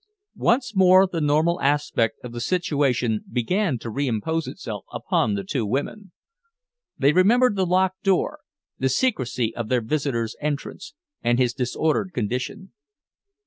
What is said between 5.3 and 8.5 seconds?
the two women. They remembered the locked door,